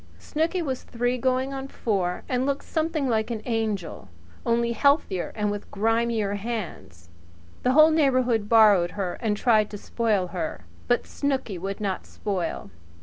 [0.17, 4.07] Snooky was three going on four, and looked something like an angel
[4.47, 7.09] only healthier and with grimier hands.
[7.61, 12.71] The whole neighbourhood borrowed her and tried to spoil her; but Snooky would not spoil.